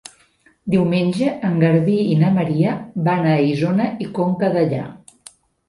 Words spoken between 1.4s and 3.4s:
en Garbí i na Maria van a